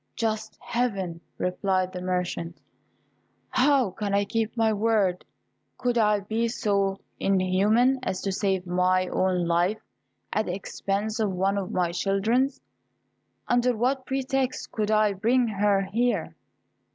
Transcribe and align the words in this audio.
"Just 0.15 0.57
Heaven!" 0.59 1.21
replied 1.37 1.93
the 1.93 2.01
merchant; 2.01 2.59
"how 3.51 3.91
can 3.91 4.15
I 4.15 4.25
keep 4.25 4.57
my 4.57 4.73
word? 4.73 5.23
Could 5.77 5.95
I 5.95 6.21
be 6.21 6.47
so 6.47 6.97
inhuman 7.19 7.99
as 8.01 8.19
to 8.23 8.31
save 8.31 8.65
my 8.65 9.05
own 9.09 9.45
life 9.45 9.85
at 10.33 10.47
the 10.47 10.55
expense 10.55 11.19
of 11.19 11.31
one 11.31 11.55
of 11.55 11.69
my 11.69 11.91
children's; 11.91 12.59
under 13.47 13.77
what 13.77 14.07
pretext 14.07 14.71
could 14.71 14.89
I 14.89 15.13
bring 15.13 15.47
her 15.47 15.81
here?" 15.83 16.35